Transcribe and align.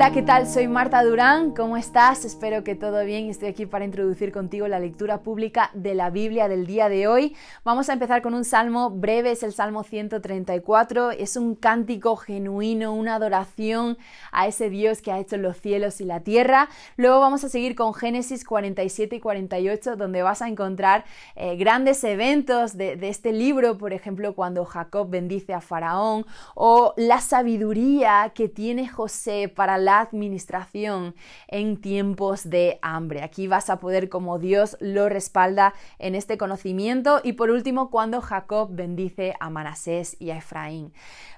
Hola, 0.00 0.12
¿qué 0.12 0.22
tal? 0.22 0.46
Soy 0.46 0.66
Marta 0.66 1.04
Durán, 1.04 1.50
¿cómo 1.50 1.76
estás? 1.76 2.24
Espero 2.24 2.64
que 2.64 2.74
todo 2.74 3.04
bien. 3.04 3.28
Estoy 3.28 3.48
aquí 3.50 3.66
para 3.66 3.84
introducir 3.84 4.32
contigo 4.32 4.66
la 4.66 4.80
lectura 4.80 5.20
pública 5.20 5.70
de 5.74 5.94
la 5.94 6.08
Biblia 6.08 6.48
del 6.48 6.66
día 6.66 6.88
de 6.88 7.06
hoy. 7.06 7.36
Vamos 7.64 7.90
a 7.90 7.92
empezar 7.92 8.22
con 8.22 8.32
un 8.32 8.46
salmo 8.46 8.88
breve, 8.88 9.32
es 9.32 9.42
el 9.42 9.52
Salmo 9.52 9.82
134. 9.84 11.10
Es 11.10 11.36
un 11.36 11.54
cántico 11.54 12.16
genuino, 12.16 12.94
una 12.94 13.16
adoración 13.16 13.98
a 14.32 14.46
ese 14.46 14.70
Dios 14.70 15.02
que 15.02 15.12
ha 15.12 15.18
hecho 15.18 15.36
los 15.36 15.58
cielos 15.58 16.00
y 16.00 16.06
la 16.06 16.20
tierra. 16.20 16.70
Luego 16.96 17.20
vamos 17.20 17.44
a 17.44 17.50
seguir 17.50 17.74
con 17.74 17.92
Génesis 17.92 18.46
47 18.46 19.16
y 19.16 19.20
48, 19.20 19.96
donde 19.96 20.22
vas 20.22 20.40
a 20.40 20.48
encontrar 20.48 21.04
eh, 21.36 21.56
grandes 21.56 22.02
eventos 22.04 22.74
de, 22.74 22.96
de 22.96 23.10
este 23.10 23.32
libro, 23.34 23.76
por 23.76 23.92
ejemplo, 23.92 24.34
cuando 24.34 24.64
Jacob 24.64 25.10
bendice 25.10 25.52
a 25.52 25.60
Faraón 25.60 26.24
o 26.54 26.94
la 26.96 27.20
sabiduría 27.20 28.32
que 28.34 28.48
tiene 28.48 28.88
José 28.88 29.52
para 29.54 29.76
la 29.76 29.89
administración 29.98 31.16
en 31.48 31.80
tiempos 31.80 32.48
de 32.48 32.78
hambre. 32.82 33.22
Aquí 33.22 33.48
vas 33.48 33.70
a 33.70 33.80
poder 33.80 34.08
como 34.08 34.38
Dios 34.38 34.76
lo 34.80 35.08
respalda 35.08 35.74
en 35.98 36.14
este 36.14 36.38
conocimiento. 36.38 37.20
Y 37.24 37.32
por 37.32 37.50
último, 37.50 37.90
cuando 37.90 38.20
Jacob 38.20 38.68
bendice 38.70 39.34
a 39.40 39.50
Manasés 39.50 40.16
y 40.20 40.30
a 40.30 40.36
Efraín. 40.36 40.92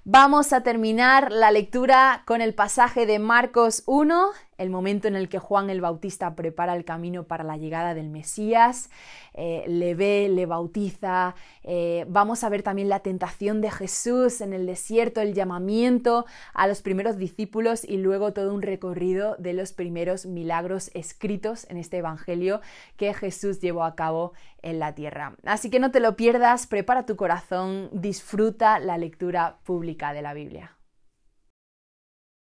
Vamos 0.05 0.52
a 0.52 0.62
terminar 0.62 1.30
la 1.30 1.51
lectura 1.52 2.25
con 2.27 2.41
el 2.41 2.55
pasaje 2.55 3.06
de 3.06 3.19
Marcos 3.20 3.84
1, 3.87 4.30
el 4.62 4.70
momento 4.70 5.08
en 5.08 5.16
el 5.16 5.28
que 5.28 5.38
Juan 5.38 5.70
el 5.70 5.80
Bautista 5.80 6.34
prepara 6.34 6.74
el 6.74 6.84
camino 6.84 7.24
para 7.24 7.44
la 7.44 7.56
llegada 7.56 7.94
del 7.94 8.08
Mesías, 8.08 8.90
eh, 9.34 9.64
le 9.66 9.94
ve, 9.94 10.28
le 10.30 10.46
bautiza. 10.46 11.34
Eh, 11.62 12.04
vamos 12.08 12.44
a 12.44 12.48
ver 12.48 12.62
también 12.62 12.88
la 12.88 13.00
tentación 13.00 13.60
de 13.60 13.70
Jesús 13.70 14.40
en 14.40 14.52
el 14.52 14.66
desierto, 14.66 15.20
el 15.20 15.34
llamamiento 15.34 16.26
a 16.54 16.66
los 16.66 16.82
primeros 16.82 17.16
discípulos 17.16 17.84
y 17.84 17.96
luego 17.96 18.32
todo 18.32 18.54
un 18.54 18.62
recorrido 18.62 19.36
de 19.38 19.52
los 19.52 19.72
primeros 19.72 20.27
milagros 20.27 20.91
escritos 20.94 21.66
en 21.70 21.76
este 21.76 21.98
Evangelio 21.98 22.60
que 22.97 23.14
Jesús 23.14 23.60
llevó 23.60 23.84
a 23.84 23.94
cabo 23.94 24.32
en 24.62 24.78
la 24.78 24.94
tierra. 24.94 25.34
Así 25.44 25.70
que 25.70 25.80
no 25.80 25.91
te 25.91 26.00
lo 26.00 26.16
pierdas, 26.16 26.66
prepara 26.66 27.06
tu 27.06 27.16
corazón, 27.16 27.91
disfruta 27.92 28.78
la 28.78 28.98
lectura 28.98 29.58
pública 29.64 30.12
de 30.12 30.22
la 30.22 30.34
Biblia. 30.34 30.76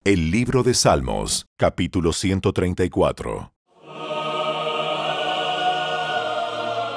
El 0.03 0.31
libro 0.31 0.63
de 0.63 0.73
Salmos, 0.73 1.45
capítulo 1.59 2.15
134. 2.15 3.53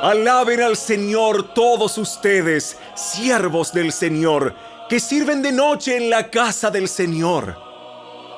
Alaben 0.02 0.62
al 0.62 0.78
Señor 0.78 1.54
todos 1.54 1.98
ustedes, 1.98 2.78
siervos 2.96 3.74
del 3.74 3.92
Señor, 3.92 4.56
que 4.88 5.02
sirven 5.02 5.42
de 5.42 5.52
noche 5.52 5.98
en 5.98 6.10
la 6.10 6.30
casa 6.30 6.72
del 6.72 6.88
Señor. 6.88 7.58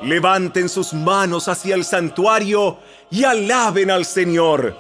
Levanten 0.02 0.68
sus 0.68 0.96
manos 0.96 1.48
hacia 1.48 1.76
el 1.76 1.86
santuario 1.86 2.80
y 3.12 3.24
alaben 3.24 3.92
al 3.92 4.04
Señor 4.04 4.76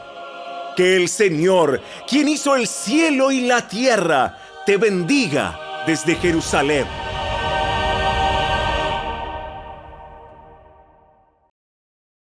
que 0.75 0.95
el 0.95 1.09
Señor, 1.09 1.80
quien 2.09 2.27
hizo 2.27 2.55
el 2.55 2.66
cielo 2.66 3.31
y 3.31 3.42
la 3.42 3.67
tierra, 3.67 4.36
te 4.66 4.77
bendiga 4.77 5.83
desde 5.86 6.16
Jerusalén. 6.16 7.05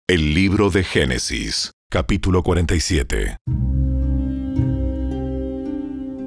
El 0.09 0.33
libro 0.33 0.71
de 0.71 0.83
Génesis, 0.83 1.71
capítulo 1.87 2.41
47. 2.41 3.37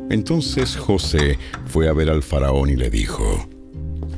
Entonces 0.08 0.76
José 0.76 1.36
fue 1.66 1.88
a 1.88 1.92
ver 1.92 2.08
al 2.08 2.22
faraón 2.22 2.70
y 2.70 2.76
le 2.76 2.90
dijo, 2.90 3.48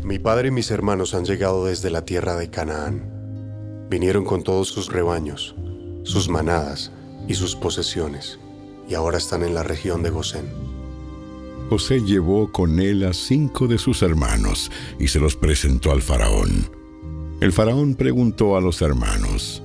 Mi 0.02 0.18
padre 0.18 0.48
y 0.48 0.50
mis 0.50 0.70
hermanos 0.70 1.14
han 1.14 1.24
llegado 1.24 1.64
desde 1.64 1.88
la 1.88 2.04
tierra 2.04 2.36
de 2.36 2.50
Canaán. 2.50 3.86
Vinieron 3.88 4.26
con 4.26 4.42
todos 4.42 4.68
sus 4.68 4.92
rebaños, 4.92 5.56
sus 6.02 6.28
manadas, 6.28 6.92
y 7.26 7.32
sus 7.32 7.56
posesiones, 7.56 8.38
y 8.86 8.92
ahora 8.92 9.16
están 9.16 9.42
en 9.44 9.54
la 9.54 9.62
región 9.62 10.02
de 10.02 10.10
Gosén. 10.10 10.44
José 11.70 12.02
llevó 12.02 12.52
con 12.52 12.80
él 12.80 13.02
a 13.06 13.14
cinco 13.14 13.66
de 13.66 13.78
sus 13.78 14.02
hermanos 14.02 14.70
y 14.98 15.08
se 15.08 15.20
los 15.20 15.36
presentó 15.36 15.90
al 15.90 16.02
faraón. 16.02 16.83
El 17.40 17.52
faraón 17.52 17.94
preguntó 17.94 18.56
a 18.56 18.60
los 18.60 18.80
hermanos, 18.82 19.62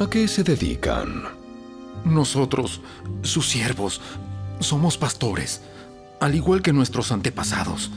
¿A 0.00 0.10
qué 0.10 0.26
se 0.28 0.42
dedican? 0.42 1.24
Nosotros, 2.04 2.80
sus 3.22 3.48
siervos, 3.48 4.00
somos 4.60 4.98
pastores, 4.98 5.62
al 6.20 6.34
igual 6.34 6.62
que 6.62 6.72
nuestros 6.72 7.12
antepasados. 7.12 7.90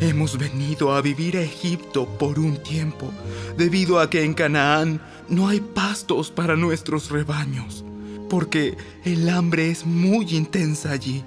Hemos 0.00 0.36
venido 0.38 0.92
a 0.94 1.00
vivir 1.00 1.36
a 1.36 1.42
Egipto 1.42 2.06
por 2.18 2.38
un 2.38 2.62
tiempo, 2.62 3.10
debido 3.56 4.00
a 4.00 4.10
que 4.10 4.24
en 4.24 4.34
Canaán 4.34 5.00
no 5.28 5.48
hay 5.48 5.60
pastos 5.60 6.30
para 6.30 6.56
nuestros 6.56 7.10
rebaños 7.10 7.86
porque 8.28 8.76
el 9.04 9.28
hambre 9.28 9.70
es 9.70 9.86
muy 9.86 10.26
intensa 10.36 10.90
allí. 10.92 11.22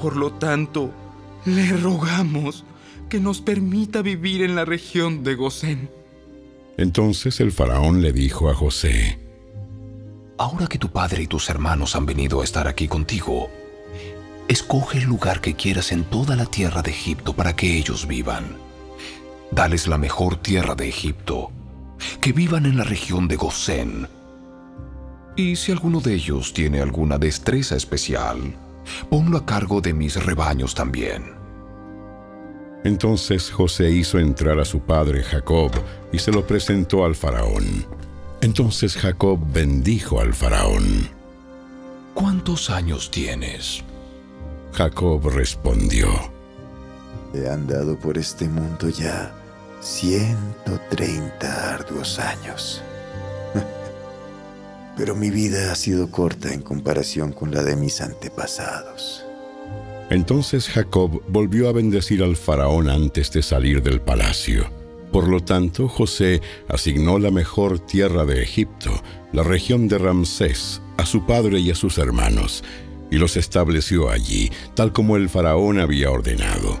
Por 0.00 0.16
lo 0.16 0.32
tanto, 0.32 0.90
le 1.44 1.72
rogamos 1.76 2.64
que 3.12 3.20
nos 3.20 3.42
permita 3.42 4.00
vivir 4.00 4.40
en 4.40 4.54
la 4.54 4.64
región 4.64 5.22
de 5.22 5.34
Gosén. 5.34 5.90
Entonces 6.78 7.40
el 7.40 7.52
faraón 7.52 8.00
le 8.00 8.10
dijo 8.10 8.48
a 8.48 8.54
José, 8.54 9.18
Ahora 10.38 10.66
que 10.66 10.78
tu 10.78 10.88
padre 10.88 11.24
y 11.24 11.26
tus 11.26 11.50
hermanos 11.50 11.94
han 11.94 12.06
venido 12.06 12.40
a 12.40 12.44
estar 12.44 12.66
aquí 12.66 12.88
contigo, 12.88 13.50
escoge 14.48 14.96
el 14.96 15.04
lugar 15.04 15.42
que 15.42 15.52
quieras 15.52 15.92
en 15.92 16.04
toda 16.04 16.36
la 16.36 16.46
tierra 16.46 16.80
de 16.80 16.90
Egipto 16.92 17.36
para 17.36 17.54
que 17.54 17.76
ellos 17.76 18.06
vivan. 18.06 18.56
Dales 19.50 19.88
la 19.88 19.98
mejor 19.98 20.36
tierra 20.36 20.74
de 20.74 20.88
Egipto, 20.88 21.52
que 22.22 22.32
vivan 22.32 22.64
en 22.64 22.78
la 22.78 22.84
región 22.84 23.28
de 23.28 23.36
Gosén 23.36 24.08
y 25.36 25.56
si 25.56 25.70
alguno 25.70 26.00
de 26.00 26.14
ellos 26.14 26.54
tiene 26.54 26.80
alguna 26.80 27.18
destreza 27.18 27.76
especial, 27.76 28.54
ponlo 29.10 29.36
a 29.36 29.44
cargo 29.44 29.82
de 29.82 29.92
mis 29.92 30.16
rebaños 30.24 30.74
también. 30.74 31.41
Entonces 32.84 33.50
José 33.50 33.90
hizo 33.90 34.18
entrar 34.18 34.58
a 34.58 34.64
su 34.64 34.80
padre 34.80 35.22
Jacob 35.22 35.70
y 36.12 36.18
se 36.18 36.32
lo 36.32 36.46
presentó 36.46 37.04
al 37.04 37.14
faraón. 37.14 37.86
Entonces 38.40 38.96
Jacob 38.96 39.38
bendijo 39.52 40.20
al 40.20 40.34
faraón. 40.34 41.08
¿Cuántos 42.14 42.70
años 42.70 43.10
tienes? 43.10 43.84
Jacob 44.72 45.28
respondió. 45.28 46.08
He 47.34 47.48
andado 47.48 47.98
por 47.98 48.18
este 48.18 48.48
mundo 48.48 48.88
ya 48.88 49.32
130 49.80 51.74
arduos 51.74 52.18
años 52.18 52.82
pero 54.96 55.14
mi 55.16 55.30
vida 55.30 55.72
ha 55.72 55.74
sido 55.74 56.10
corta 56.10 56.52
en 56.52 56.62
comparación 56.62 57.32
con 57.32 57.52
la 57.52 57.62
de 57.62 57.76
mis 57.76 58.00
antepasados. 58.00 59.24
Entonces 60.10 60.68
Jacob 60.68 61.22
volvió 61.28 61.68
a 61.68 61.72
bendecir 61.72 62.22
al 62.22 62.36
faraón 62.36 62.88
antes 62.88 63.32
de 63.32 63.42
salir 63.42 63.82
del 63.82 64.00
palacio. 64.00 64.70
Por 65.12 65.28
lo 65.28 65.40
tanto, 65.40 65.88
José 65.88 66.40
asignó 66.68 67.18
la 67.18 67.30
mejor 67.30 67.78
tierra 67.78 68.24
de 68.24 68.42
Egipto, 68.42 68.90
la 69.32 69.42
región 69.42 69.86
de 69.86 69.98
Ramsés, 69.98 70.80
a 70.96 71.04
su 71.04 71.26
padre 71.26 71.60
y 71.60 71.70
a 71.70 71.74
sus 71.74 71.98
hermanos, 71.98 72.64
y 73.10 73.16
los 73.16 73.36
estableció 73.36 74.10
allí, 74.10 74.50
tal 74.74 74.92
como 74.92 75.16
el 75.16 75.28
faraón 75.28 75.78
había 75.78 76.10
ordenado. 76.10 76.80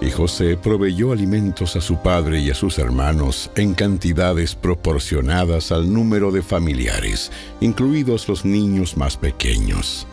Y 0.00 0.10
José 0.10 0.56
proveyó 0.56 1.12
alimentos 1.12 1.76
a 1.76 1.80
su 1.80 1.96
padre 1.96 2.40
y 2.40 2.50
a 2.50 2.54
sus 2.54 2.78
hermanos 2.78 3.50
en 3.54 3.74
cantidades 3.74 4.56
proporcionadas 4.56 5.70
al 5.70 5.92
número 5.92 6.32
de 6.32 6.42
familiares, 6.42 7.30
incluidos 7.60 8.28
los 8.28 8.44
niños 8.44 8.96
más 8.96 9.16
pequeños. 9.16 10.08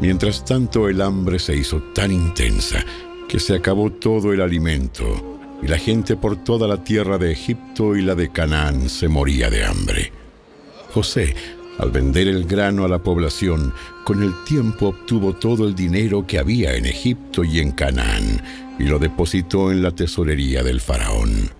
Mientras 0.00 0.44
tanto 0.44 0.88
el 0.88 1.02
hambre 1.02 1.38
se 1.38 1.54
hizo 1.54 1.82
tan 1.94 2.10
intensa 2.10 2.84
que 3.28 3.38
se 3.38 3.54
acabó 3.54 3.92
todo 3.92 4.32
el 4.32 4.40
alimento, 4.40 5.38
y 5.62 5.68
la 5.68 5.76
gente 5.76 6.16
por 6.16 6.42
toda 6.42 6.66
la 6.66 6.82
tierra 6.82 7.18
de 7.18 7.32
Egipto 7.32 7.94
y 7.94 8.02
la 8.02 8.14
de 8.14 8.30
Canaán 8.30 8.88
se 8.88 9.08
moría 9.08 9.50
de 9.50 9.64
hambre. 9.64 10.10
José, 10.94 11.34
al 11.78 11.90
vender 11.90 12.28
el 12.28 12.44
grano 12.44 12.84
a 12.84 12.88
la 12.88 12.98
población, 12.98 13.74
con 14.04 14.22
el 14.22 14.32
tiempo 14.44 14.88
obtuvo 14.88 15.34
todo 15.34 15.68
el 15.68 15.74
dinero 15.74 16.26
que 16.26 16.38
había 16.38 16.74
en 16.74 16.86
Egipto 16.86 17.44
y 17.44 17.60
en 17.60 17.72
Canaán 17.72 18.42
y 18.78 18.84
lo 18.84 18.98
depositó 18.98 19.70
en 19.70 19.82
la 19.82 19.90
tesorería 19.90 20.62
del 20.62 20.80
faraón. 20.80 21.50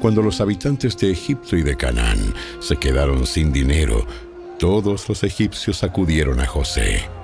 Cuando 0.00 0.22
los 0.22 0.40
habitantes 0.40 0.96
de 0.96 1.10
Egipto 1.10 1.56
y 1.56 1.62
de 1.62 1.76
Canaán 1.76 2.32
se 2.60 2.76
quedaron 2.76 3.26
sin 3.26 3.52
dinero, 3.52 4.06
todos 4.58 5.08
los 5.08 5.24
egipcios 5.24 5.82
acudieron 5.82 6.40
a 6.40 6.46
José. 6.46 7.19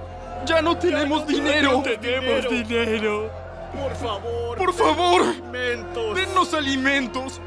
¡Ya 0.47 0.63
no 0.63 0.77
tenemos 0.77 1.27
dinero! 1.27 1.73
¡No 1.73 1.83
tenemos 1.83 2.49
dinero! 2.49 3.31
¡Por 3.75 3.95
favor! 3.97 4.59
¡Por 4.59 4.73
favor! 4.73 5.23
¡Alimentos! 5.23 6.15
¡Dennos 6.15 6.55
alimentos! 6.55 7.41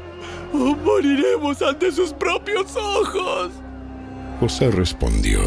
¡O 0.52 0.76
moriremos 0.76 1.62
ante 1.62 1.90
sus 1.90 2.12
propios 2.12 2.76
ojos! 2.76 3.50
José 4.38 4.70
respondió, 4.70 5.40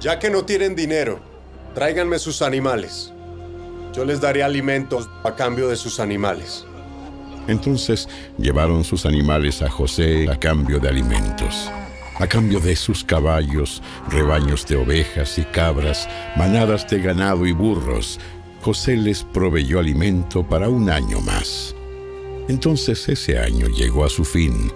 Ya 0.00 0.18
que 0.18 0.30
no 0.30 0.44
tienen 0.44 0.74
dinero, 0.74 1.20
tráiganme 1.74 2.18
sus 2.18 2.40
animales. 2.42 3.12
Yo 3.92 4.04
les 4.04 4.20
daré 4.20 4.42
alimentos 4.42 5.08
a 5.22 5.34
cambio 5.34 5.68
de 5.68 5.76
sus 5.76 6.00
animales. 6.00 6.66
Entonces 7.46 8.08
llevaron 8.38 8.82
sus 8.82 9.06
animales 9.06 9.60
a 9.62 9.70
José 9.70 10.28
a 10.30 10.38
cambio 10.38 10.78
de 10.78 10.88
alimentos. 10.88 11.70
A 12.20 12.28
cambio 12.28 12.60
de 12.60 12.76
sus 12.76 13.02
caballos, 13.02 13.82
rebaños 14.08 14.66
de 14.66 14.76
ovejas 14.76 15.36
y 15.38 15.42
cabras, 15.42 16.08
manadas 16.36 16.88
de 16.88 17.00
ganado 17.00 17.44
y 17.44 17.52
burros, 17.52 18.20
José 18.62 18.96
les 18.96 19.24
proveyó 19.24 19.80
alimento 19.80 20.42
para 20.42 20.68
un 20.68 20.90
año 20.90 21.20
más. 21.20 21.74
Entonces 22.48 23.08
ese 23.08 23.38
año 23.38 23.66
llegó 23.66 24.04
a 24.04 24.08
su 24.08 24.24
fin. 24.24 24.70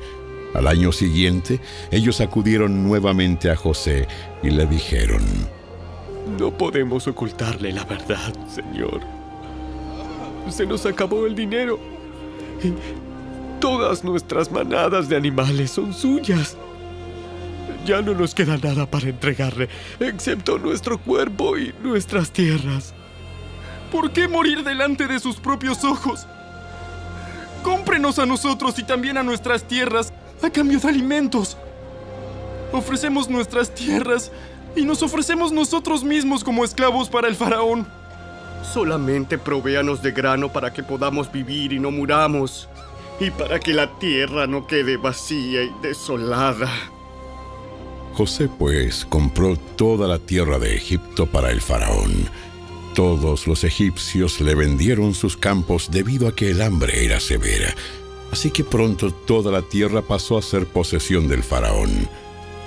Al 0.55 0.67
año 0.67 0.91
siguiente, 0.91 1.61
ellos 1.93 2.21
acudieron 2.21 2.83
nuevamente 2.83 3.51
a 3.51 3.57
José 3.57 4.09
y 4.43 4.51
le 4.51 4.67
dijeron, 4.67 5.23
No 6.39 6.51
podemos 6.51 7.07
ocultarle 7.07 7.73
la 7.73 7.85
verdad, 7.85 8.35
Señor. 8.49 9.01
Se 10.51 10.67
nos 10.67 10.85
acabó 10.87 11.27
el 11.27 11.37
dinero. 11.37 11.79
Y 12.65 12.73
todas 13.61 14.03
nuestras 14.03 14.51
manadas 14.51 15.09
de 15.09 15.17
animales 15.17 15.71
son 15.71 15.95
suyas. 15.95 16.57
Ya 17.85 18.03
no 18.03 18.15
nos 18.15 18.35
queda 18.35 18.57
nada 18.59 18.87
para 18.87 19.09
entregarle, 19.09 19.69
excepto 20.01 20.59
nuestro 20.59 20.99
cuerpo 20.99 21.57
y 21.57 21.75
nuestras 21.83 22.31
tierras. 22.31 22.95
¿Por 23.91 24.13
qué 24.13 24.29
morir 24.29 24.63
delante 24.63 25.07
de 25.07 25.19
sus 25.19 25.37
propios 25.37 25.85
ojos? 25.85 26.27
Cómprenos 27.63 28.19
a 28.19 28.27
nosotros 28.27 28.79
y 28.79 28.83
también 28.83 29.17
a 29.17 29.23
nuestras 29.23 29.65
tierras 29.65 30.13
a 30.43 30.51
cambio 30.51 30.79
de 30.79 30.89
alimentos. 30.89 31.57
Ofrecemos 32.73 33.29
nuestras 33.31 33.75
tierras 33.75 34.31
y 34.77 34.85
nos 34.85 35.03
ofrecemos 35.03 35.53
nosotros 35.53 36.05
mismos 36.05 36.45
como 36.45 36.65
esclavos 36.65 37.09
para 37.09 37.29
el 37.29 37.35
faraón. 37.35 37.87
Solamente 38.63 39.39
provéanos 39.39 40.03
de 40.03 40.13
grano 40.13 40.53
para 40.53 40.73
que 40.73 40.83
podamos 40.83 41.33
vivir 41.33 41.73
y 41.73 41.81
no 41.81 41.91
muramos, 41.91 42.69
y 43.21 43.31
para 43.31 43.59
que 43.59 43.73
la 43.73 43.99
tierra 43.99 44.47
no 44.47 44.67
quede 44.67 44.97
vacía 44.97 45.63
y 45.63 45.73
desolada. 45.83 46.69
José 48.19 48.49
pues 48.49 49.05
compró 49.05 49.55
toda 49.55 50.09
la 50.09 50.19
tierra 50.19 50.59
de 50.59 50.75
Egipto 50.75 51.27
para 51.27 51.53
el 51.53 51.61
faraón. 51.61 52.29
Todos 52.93 53.47
los 53.47 53.63
egipcios 53.63 54.41
le 54.41 54.57
vendieron 54.57 55.15
sus 55.15 55.37
campos 55.37 55.89
debido 55.93 56.27
a 56.27 56.35
que 56.35 56.51
el 56.51 56.61
hambre 56.61 57.05
era 57.05 57.21
severa. 57.21 57.73
Así 58.33 58.51
que 58.51 58.65
pronto 58.65 59.13
toda 59.13 59.53
la 59.53 59.63
tierra 59.63 60.03
pasó 60.03 60.37
a 60.37 60.43
ser 60.43 60.67
posesión 60.67 61.29
del 61.29 61.45
faraón. 61.45 62.09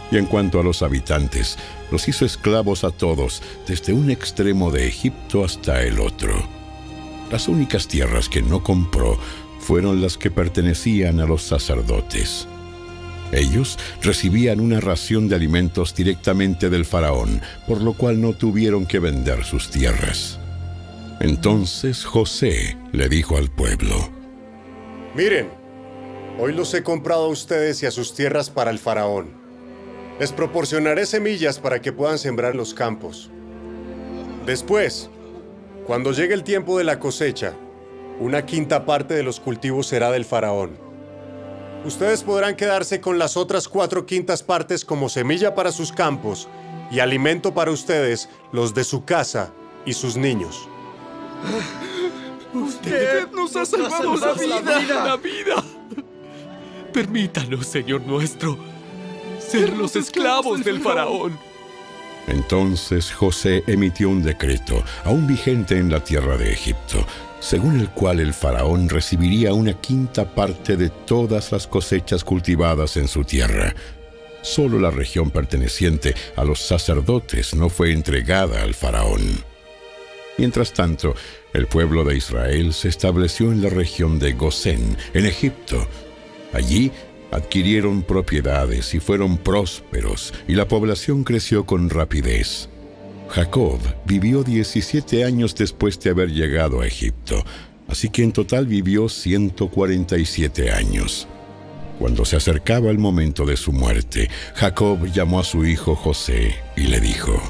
Y 0.10 0.16
en 0.16 0.26
cuanto 0.26 0.58
a 0.58 0.64
los 0.64 0.84
habitantes, 0.84 1.58
los 1.92 2.08
hizo 2.08 2.24
esclavos 2.24 2.86
a 2.86 2.92
todos, 2.92 3.42
desde 3.68 3.92
un 3.92 4.10
extremo 4.10 4.72
de 4.72 4.88
Egipto 4.88 5.44
hasta 5.44 5.84
el 5.84 6.00
otro. 6.00 6.34
Las 7.30 7.50
únicas 7.50 7.90
tierras 7.90 8.30
que 8.30 8.42
no 8.42 8.64
compró 8.64 9.20
fueron 9.60 10.02
las 10.02 10.18
que 10.18 10.32
pertenecían 10.32 11.20
a 11.20 11.26
los 11.26 11.44
sacerdotes. 11.44 12.48
Ellos 13.32 13.80
recibían 14.02 14.60
una 14.60 14.80
ración 14.80 15.30
de 15.30 15.36
alimentos 15.36 15.96
directamente 15.96 16.70
del 16.70 16.86
faraón, 16.86 17.42
por 17.68 17.82
lo 17.82 17.94
cual 17.94 18.20
no 18.20 18.34
tuvieron 18.34 18.86
que 18.86 19.00
vender 19.00 19.44
sus 19.46 19.70
tierras. 19.70 20.40
Entonces 21.20 22.04
José 22.04 22.78
le 22.92 23.08
dijo 23.08 23.38
al 23.38 23.50
pueblo, 23.50 24.10
Miren, 25.16 25.50
hoy 26.40 26.54
los 26.54 26.74
he 26.74 26.84
comprado 26.84 27.26
a 27.26 27.30
ustedes 27.30 27.84
y 27.84 27.86
a 27.86 27.92
sus 27.92 28.14
tierras 28.16 28.50
para 28.50 28.72
el 28.72 28.80
faraón. 28.80 29.40
Les 30.20 30.32
proporcionaré 30.32 31.06
semillas 31.06 31.60
para 31.60 31.82
que 31.82 31.94
puedan 31.94 32.18
sembrar 32.18 32.56
los 32.56 32.74
campos. 32.74 33.32
Después, 34.46 35.10
cuando 35.86 36.12
llegue 36.12 36.34
el 36.34 36.44
tiempo 36.44 36.78
de 36.78 36.84
la 36.84 37.00
cosecha, 37.00 37.54
una 38.20 38.46
quinta 38.46 38.86
parte 38.86 39.14
de 39.14 39.24
los 39.24 39.40
cultivos 39.40 39.88
será 39.88 40.12
del 40.12 40.26
faraón. 40.26 40.91
Ustedes 41.84 42.24
podrán 42.24 42.56
quedarse 42.56 43.02
con 43.02 43.18
las 43.18 43.38
otras 43.38 43.68
cuatro 43.68 44.06
quintas 44.06 44.44
partes 44.44 44.86
como 44.86 45.10
semilla 45.10 45.56
para 45.56 45.72
sus 45.72 45.92
campos 45.92 46.48
y 46.92 47.00
alimento 47.00 47.54
para 47.54 47.72
ustedes, 47.72 48.30
los 48.52 48.74
de 48.74 48.84
su 48.84 49.04
casa 49.04 49.52
y 49.86 49.94
sus 49.94 50.16
niños. 50.16 50.70
Usted 52.54 53.30
nos 53.32 53.56
ha 53.56 53.66
salvado 53.66 54.16
la 54.16 54.34
vida. 54.34 55.06
La 55.06 55.18
vida. 55.18 55.64
Permítanos, 56.94 57.66
Señor 57.66 58.02
nuestro, 58.02 58.58
ser 59.40 59.76
los 59.76 59.96
esclavos 59.96 60.64
del 60.64 60.82
faraón. 60.82 61.40
Entonces 62.28 63.12
José 63.12 63.64
emitió 63.66 64.10
un 64.10 64.22
decreto, 64.22 64.84
aún 65.04 65.26
vigente 65.26 65.78
en 65.78 65.90
la 65.90 66.04
tierra 66.04 66.38
de 66.38 66.52
Egipto, 66.52 67.06
según 67.42 67.80
el 67.80 67.90
cual 67.90 68.20
el 68.20 68.34
faraón 68.34 68.88
recibiría 68.88 69.54
una 69.54 69.74
quinta 69.74 70.34
parte 70.34 70.78
de 70.78 70.90
todas 70.90 71.52
las 71.52 71.68
cosechas 71.68 72.24
cultivadas 72.24 72.96
en 72.96 73.08
su 73.08 73.26
tierra. 73.26 73.76
Solo 74.44 74.80
la 74.80 74.92
región 74.92 75.32
perteneciente 75.32 76.16
a 76.36 76.46
los 76.46 76.62
sacerdotes 76.62 77.54
no 77.54 77.70
fue 77.70 77.92
entregada 77.92 78.62
al 78.62 78.74
faraón. 78.76 79.44
Mientras 80.38 80.72
tanto, 80.72 81.16
el 81.54 81.68
pueblo 81.68 82.04
de 82.04 82.16
Israel 82.16 82.74
se 82.74 82.88
estableció 82.88 83.52
en 83.52 83.62
la 83.62 83.70
región 83.70 84.20
de 84.20 84.34
Gosén, 84.34 84.98
en 85.14 85.26
Egipto. 85.26 85.88
Allí 86.54 86.92
adquirieron 87.32 88.04
propiedades 88.04 88.94
y 88.94 89.00
fueron 89.00 89.38
prósperos, 89.38 90.34
y 90.48 90.54
la 90.54 90.68
población 90.68 91.24
creció 91.24 91.66
con 91.66 91.90
rapidez. 91.90 92.71
Jacob 93.32 93.80
vivió 94.06 94.44
17 94.44 95.24
años 95.24 95.56
después 95.56 95.98
de 96.02 96.10
haber 96.10 96.32
llegado 96.32 96.82
a 96.82 96.86
Egipto, 96.86 97.42
así 97.88 98.10
que 98.10 98.24
en 98.24 98.34
total 98.34 98.66
vivió 98.66 99.08
147 99.08 100.70
años. 100.70 101.30
Cuando 101.98 102.26
se 102.26 102.36
acercaba 102.36 102.90
el 102.90 102.98
momento 102.98 103.46
de 103.46 103.56
su 103.56 103.72
muerte, 103.72 104.30
Jacob 104.56 105.06
llamó 105.06 105.40
a 105.40 105.46
su 105.46 105.66
hijo 105.66 105.96
José 105.96 106.56
y 106.76 106.88
le 106.88 107.00
dijo, 107.00 107.42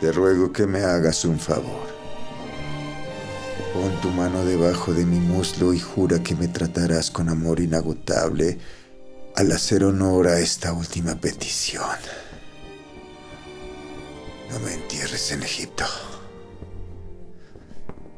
Te 0.00 0.10
ruego 0.12 0.50
que 0.50 0.66
me 0.66 0.80
hagas 0.80 1.26
un 1.26 1.38
favor. 1.38 1.92
Pon 3.74 4.00
tu 4.00 4.08
mano 4.10 4.46
debajo 4.46 4.94
de 4.94 5.04
mi 5.04 5.18
muslo 5.18 5.74
y 5.74 5.78
jura 5.78 6.22
que 6.22 6.36
me 6.36 6.48
tratarás 6.48 7.10
con 7.10 7.28
amor 7.28 7.60
inagotable 7.60 8.58
al 9.36 9.52
hacer 9.52 9.84
honor 9.84 10.28
a 10.28 10.40
esta 10.40 10.72
última 10.72 11.16
petición. 11.16 12.21
No 14.52 14.60
me 14.60 14.74
entierres 14.74 15.32
en 15.32 15.42
Egipto. 15.42 15.84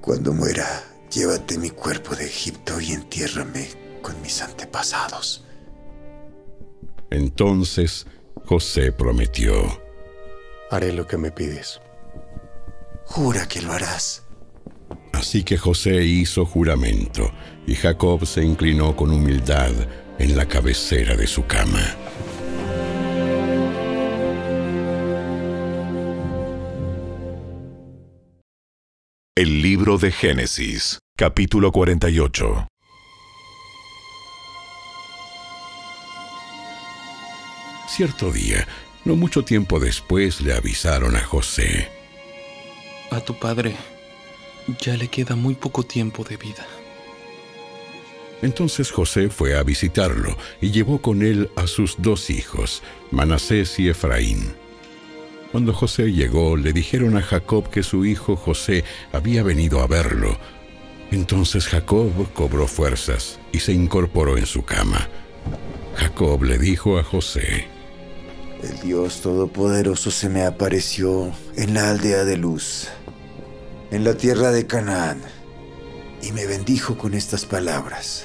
Cuando 0.00 0.32
muera, 0.32 0.66
llévate 1.10 1.58
mi 1.58 1.70
cuerpo 1.70 2.16
de 2.16 2.26
Egipto 2.26 2.80
y 2.80 2.92
entiérrame 2.92 3.68
con 4.02 4.20
mis 4.20 4.42
antepasados. 4.42 5.44
Entonces 7.10 8.06
José 8.44 8.90
prometió, 8.90 9.80
Haré 10.70 10.92
lo 10.92 11.06
que 11.06 11.16
me 11.16 11.30
pides. 11.30 11.80
Jura 13.06 13.46
que 13.46 13.62
lo 13.62 13.72
harás. 13.72 14.24
Así 15.12 15.44
que 15.44 15.56
José 15.56 16.02
hizo 16.02 16.44
juramento, 16.44 17.30
y 17.66 17.76
Jacob 17.76 18.26
se 18.26 18.42
inclinó 18.42 18.96
con 18.96 19.12
humildad 19.12 19.72
en 20.18 20.36
la 20.36 20.46
cabecera 20.46 21.16
de 21.16 21.28
su 21.28 21.46
cama. 21.46 21.96
El 29.36 29.62
libro 29.62 29.98
de 29.98 30.12
Génesis, 30.12 31.00
capítulo 31.16 31.72
48. 31.72 32.68
Cierto 37.88 38.30
día, 38.30 38.68
no 39.04 39.16
mucho 39.16 39.42
tiempo 39.44 39.80
después, 39.80 40.40
le 40.40 40.54
avisaron 40.54 41.16
a 41.16 41.20
José. 41.24 41.90
A 43.10 43.18
tu 43.22 43.36
padre 43.36 43.74
ya 44.80 44.96
le 44.96 45.08
queda 45.08 45.34
muy 45.34 45.56
poco 45.56 45.82
tiempo 45.82 46.22
de 46.22 46.36
vida. 46.36 46.64
Entonces 48.40 48.92
José 48.92 49.30
fue 49.30 49.58
a 49.58 49.64
visitarlo 49.64 50.38
y 50.60 50.70
llevó 50.70 51.02
con 51.02 51.22
él 51.22 51.50
a 51.56 51.66
sus 51.66 51.96
dos 51.98 52.30
hijos, 52.30 52.84
Manasés 53.10 53.80
y 53.80 53.88
Efraín. 53.88 54.63
Cuando 55.54 55.72
José 55.72 56.10
llegó, 56.10 56.56
le 56.56 56.72
dijeron 56.72 57.16
a 57.16 57.22
Jacob 57.22 57.70
que 57.70 57.84
su 57.84 58.04
hijo 58.04 58.34
José 58.34 58.82
había 59.12 59.44
venido 59.44 59.82
a 59.82 59.86
verlo. 59.86 60.36
Entonces 61.12 61.68
Jacob 61.68 62.10
cobró 62.34 62.66
fuerzas 62.66 63.38
y 63.52 63.60
se 63.60 63.72
incorporó 63.72 64.36
en 64.36 64.46
su 64.46 64.64
cama. 64.64 65.08
Jacob 65.94 66.42
le 66.42 66.58
dijo 66.58 66.98
a 66.98 67.04
José, 67.04 67.68
El 68.64 68.80
Dios 68.80 69.20
Todopoderoso 69.20 70.10
se 70.10 70.28
me 70.28 70.42
apareció 70.42 71.30
en 71.54 71.74
la 71.74 71.90
aldea 71.90 72.24
de 72.24 72.36
Luz, 72.36 72.88
en 73.92 74.02
la 74.02 74.16
tierra 74.16 74.50
de 74.50 74.66
Canaán, 74.66 75.20
y 76.20 76.32
me 76.32 76.46
bendijo 76.46 76.98
con 76.98 77.14
estas 77.14 77.46
palabras. 77.46 78.24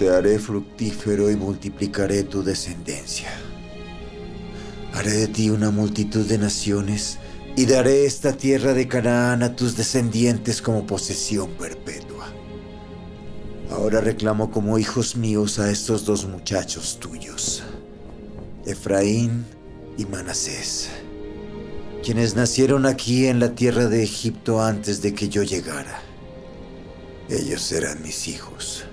Te 0.00 0.10
haré 0.10 0.40
fructífero 0.40 1.30
y 1.30 1.36
multiplicaré 1.36 2.24
tu 2.24 2.42
descendencia. 2.42 3.30
Haré 4.92 5.12
de 5.12 5.28
ti 5.28 5.50
una 5.50 5.70
multitud 5.70 6.26
de 6.26 6.38
naciones 6.38 7.18
y 7.56 7.66
daré 7.66 8.06
esta 8.06 8.32
tierra 8.32 8.74
de 8.74 8.88
Canaán 8.88 9.42
a 9.42 9.54
tus 9.54 9.76
descendientes 9.76 10.60
como 10.62 10.86
posesión 10.86 11.50
perpetua. 11.52 12.26
Ahora 13.70 14.00
reclamo 14.00 14.50
como 14.50 14.78
hijos 14.78 15.16
míos 15.16 15.58
a 15.58 15.70
estos 15.70 16.04
dos 16.04 16.26
muchachos 16.26 16.98
tuyos, 16.98 17.62
Efraín 18.66 19.46
y 19.96 20.06
Manasés, 20.06 20.90
quienes 22.02 22.34
nacieron 22.34 22.84
aquí 22.84 23.26
en 23.26 23.38
la 23.38 23.54
tierra 23.54 23.86
de 23.86 24.02
Egipto 24.02 24.60
antes 24.60 25.02
de 25.02 25.14
que 25.14 25.28
yo 25.28 25.44
llegara. 25.44 26.02
Ellos 27.28 27.62
serán 27.62 28.02
mis 28.02 28.26
hijos, 28.26 28.86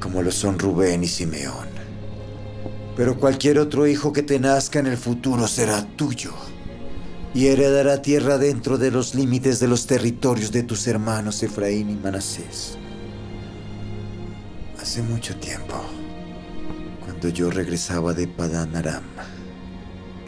como 0.00 0.22
lo 0.22 0.32
son 0.32 0.58
Rubén 0.58 1.04
y 1.04 1.08
Simeón. 1.08 1.83
Pero 2.96 3.18
cualquier 3.18 3.58
otro 3.58 3.86
hijo 3.86 4.12
que 4.12 4.22
te 4.22 4.38
nazca 4.38 4.78
en 4.78 4.86
el 4.86 4.96
futuro 4.96 5.48
será 5.48 5.84
tuyo 5.96 6.32
y 7.34 7.48
heredará 7.48 8.00
tierra 8.00 8.38
dentro 8.38 8.78
de 8.78 8.92
los 8.92 9.16
límites 9.16 9.58
de 9.58 9.66
los 9.66 9.86
territorios 9.86 10.52
de 10.52 10.62
tus 10.62 10.86
hermanos 10.86 11.42
Efraín 11.42 11.90
y 11.90 11.96
Manasés. 11.96 12.78
Hace 14.80 15.02
mucho 15.02 15.34
tiempo, 15.36 15.74
cuando 17.04 17.28
yo 17.30 17.50
regresaba 17.50 18.12
de 18.12 18.28
Padán 18.28 18.76
Aram, 18.76 19.02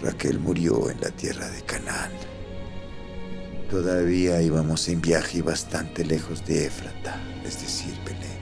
Raquel 0.02 0.40
murió 0.40 0.90
en 0.90 1.00
la 1.00 1.10
tierra 1.10 1.48
de 1.48 1.62
Canaán. 1.62 2.10
Todavía 3.70 4.42
íbamos 4.42 4.88
en 4.88 5.00
viaje 5.00 5.42
bastante 5.42 6.04
lejos 6.04 6.44
de 6.44 6.66
Éfrata, 6.66 7.20
es 7.44 7.60
decir, 7.60 7.94
Belén. 8.04 8.40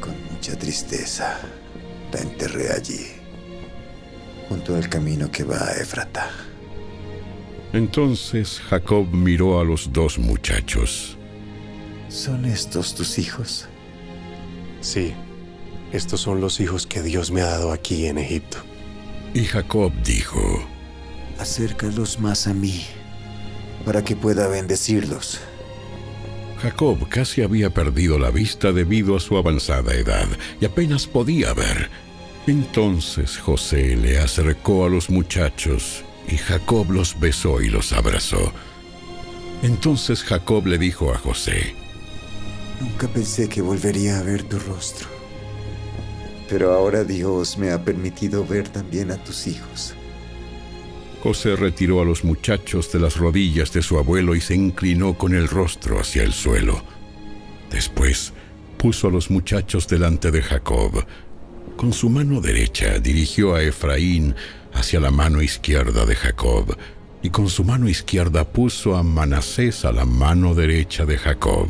Con 0.00 0.14
mucha 0.32 0.56
tristeza, 0.58 1.38
la 2.12 2.20
enterré 2.20 2.72
allí, 2.72 3.06
junto 4.48 4.74
al 4.76 4.88
camino 4.88 5.30
que 5.30 5.44
va 5.44 5.58
a 5.58 5.72
Éfrata. 5.80 6.30
Entonces 7.72 8.60
Jacob 8.60 9.06
miró 9.12 9.60
a 9.60 9.64
los 9.64 9.92
dos 9.92 10.18
muchachos. 10.18 11.18
¿Son 12.08 12.44
estos 12.46 12.94
tus 12.94 13.18
hijos? 13.18 13.68
Sí, 14.80 15.12
estos 15.92 16.20
son 16.20 16.40
los 16.40 16.60
hijos 16.60 16.86
que 16.86 17.02
Dios 17.02 17.30
me 17.30 17.42
ha 17.42 17.46
dado 17.46 17.72
aquí 17.72 18.06
en 18.06 18.18
Egipto. 18.18 18.58
Y 19.34 19.44
Jacob 19.44 19.92
dijo, 20.04 20.40
Acércalos 21.38 22.18
más 22.18 22.46
a 22.46 22.54
mí, 22.54 22.82
para 23.84 24.02
que 24.02 24.16
pueda 24.16 24.48
bendecirlos. 24.48 25.40
Jacob 26.62 27.08
casi 27.08 27.42
había 27.42 27.70
perdido 27.70 28.18
la 28.18 28.30
vista 28.30 28.72
debido 28.72 29.16
a 29.16 29.20
su 29.20 29.36
avanzada 29.36 29.94
edad 29.94 30.26
y 30.60 30.64
apenas 30.64 31.06
podía 31.06 31.54
ver. 31.54 31.88
Entonces 32.46 33.38
José 33.38 33.96
le 33.96 34.18
acercó 34.18 34.84
a 34.84 34.88
los 34.88 35.10
muchachos 35.10 36.04
y 36.26 36.36
Jacob 36.36 36.90
los 36.90 37.18
besó 37.20 37.60
y 37.60 37.68
los 37.68 37.92
abrazó. 37.92 38.52
Entonces 39.62 40.22
Jacob 40.22 40.66
le 40.66 40.78
dijo 40.78 41.12
a 41.12 41.18
José, 41.18 41.74
Nunca 42.80 43.08
pensé 43.08 43.48
que 43.48 43.60
volvería 43.60 44.18
a 44.18 44.22
ver 44.22 44.42
tu 44.44 44.58
rostro. 44.58 45.08
Pero 46.48 46.72
ahora 46.72 47.04
Dios 47.04 47.58
me 47.58 47.70
ha 47.70 47.84
permitido 47.84 48.46
ver 48.46 48.68
también 48.68 49.10
a 49.10 49.16
tus 49.22 49.46
hijos. 49.46 49.94
José 51.22 51.56
retiró 51.56 52.00
a 52.00 52.04
los 52.04 52.22
muchachos 52.22 52.92
de 52.92 53.00
las 53.00 53.16
rodillas 53.16 53.72
de 53.72 53.82
su 53.82 53.98
abuelo 53.98 54.34
y 54.34 54.40
se 54.40 54.54
inclinó 54.54 55.18
con 55.18 55.34
el 55.34 55.48
rostro 55.48 55.98
hacia 55.98 56.22
el 56.22 56.32
suelo. 56.32 56.82
Después 57.70 58.32
puso 58.76 59.08
a 59.08 59.10
los 59.10 59.30
muchachos 59.30 59.88
delante 59.88 60.30
de 60.30 60.42
Jacob. 60.42 61.04
Con 61.76 61.92
su 61.92 62.08
mano 62.08 62.40
derecha 62.40 62.98
dirigió 63.00 63.54
a 63.54 63.62
Efraín 63.62 64.34
hacia 64.72 65.00
la 65.00 65.10
mano 65.10 65.42
izquierda 65.42 66.06
de 66.06 66.14
Jacob, 66.14 66.76
y 67.20 67.30
con 67.30 67.48
su 67.48 67.64
mano 67.64 67.88
izquierda 67.88 68.44
puso 68.44 68.96
a 68.96 69.02
Manasés 69.02 69.84
a 69.84 69.90
la 69.90 70.04
mano 70.04 70.54
derecha 70.54 71.04
de 71.04 71.18
Jacob. 71.18 71.68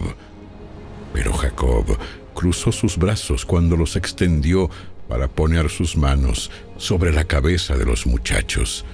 Pero 1.14 1.32
Jacob 1.32 1.98
cruzó 2.34 2.70
sus 2.70 2.98
brazos 2.98 3.46
cuando 3.46 3.76
los 3.76 3.96
extendió 3.96 4.68
para 5.08 5.26
poner 5.26 5.70
sus 5.70 5.96
manos 5.96 6.50
sobre 6.76 7.12
la 7.12 7.24
cabeza 7.24 7.76
de 7.78 7.86
los 7.86 8.06
muchachos. 8.06 8.84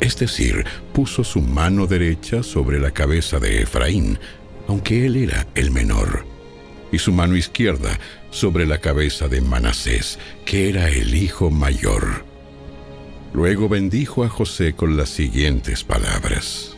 Es 0.00 0.16
decir, 0.18 0.64
puso 0.92 1.24
su 1.24 1.40
mano 1.40 1.86
derecha 1.86 2.42
sobre 2.42 2.78
la 2.78 2.90
cabeza 2.90 3.38
de 3.38 3.62
Efraín, 3.62 4.18
aunque 4.66 5.06
él 5.06 5.16
era 5.16 5.46
el 5.54 5.70
menor, 5.70 6.24
y 6.90 6.98
su 6.98 7.12
mano 7.12 7.36
izquierda 7.36 7.98
sobre 8.30 8.66
la 8.66 8.78
cabeza 8.78 9.28
de 9.28 9.40
Manasés, 9.40 10.18
que 10.44 10.68
era 10.68 10.88
el 10.88 11.14
hijo 11.14 11.50
mayor. 11.50 12.24
Luego 13.32 13.68
bendijo 13.68 14.24
a 14.24 14.28
José 14.28 14.74
con 14.74 14.96
las 14.96 15.08
siguientes 15.08 15.82
palabras. 15.84 16.76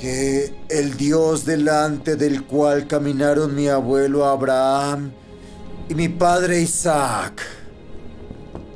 Que 0.00 0.52
el 0.68 0.96
Dios 0.96 1.44
delante 1.44 2.16
del 2.16 2.44
cual 2.44 2.86
caminaron 2.86 3.54
mi 3.54 3.68
abuelo 3.68 4.24
Abraham 4.24 5.12
y 5.88 5.94
mi 5.94 6.08
padre 6.08 6.60
Isaac, 6.60 7.42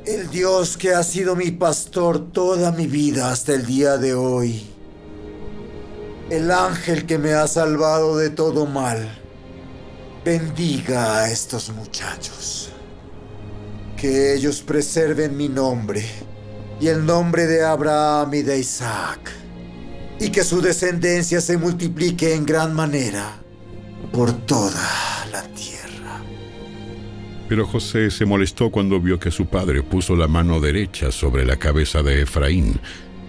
el 0.05 0.29
Dios 0.29 0.77
que 0.77 0.93
ha 0.93 1.03
sido 1.03 1.35
mi 1.35 1.51
pastor 1.51 2.31
toda 2.31 2.71
mi 2.71 2.85
vida 2.85 3.31
hasta 3.31 3.53
el 3.53 3.65
día 3.65 3.97
de 3.97 4.13
hoy, 4.13 4.67
el 6.29 6.51
ángel 6.51 7.05
que 7.05 7.17
me 7.17 7.33
ha 7.33 7.47
salvado 7.47 8.17
de 8.17 8.29
todo 8.29 8.67
mal, 8.67 9.19
bendiga 10.23 11.21
a 11.21 11.31
estos 11.31 11.69
muchachos. 11.69 12.69
Que 13.97 14.35
ellos 14.35 14.61
preserven 14.61 15.35
mi 15.35 15.49
nombre 15.49 16.05
y 16.79 16.87
el 16.87 17.05
nombre 17.05 17.47
de 17.47 17.63
Abraham 17.63 18.33
y 18.35 18.41
de 18.43 18.59
Isaac, 18.59 19.31
y 20.19 20.29
que 20.29 20.43
su 20.43 20.61
descendencia 20.61 21.41
se 21.41 21.57
multiplique 21.57 22.35
en 22.35 22.45
gran 22.45 22.73
manera 22.73 23.39
por 24.11 24.31
toda 24.45 25.25
la 25.31 25.41
tierra. 25.53 25.74
Pero 27.47 27.67
José 27.67 28.09
se 28.09 28.25
molestó 28.25 28.71
cuando 28.71 28.99
vio 28.99 29.19
que 29.19 29.31
su 29.31 29.45
padre 29.45 29.83
puso 29.83 30.15
la 30.15 30.27
mano 30.27 30.59
derecha 30.59 31.11
sobre 31.11 31.45
la 31.45 31.57
cabeza 31.57 32.01
de 32.01 32.23
Efraín. 32.23 32.79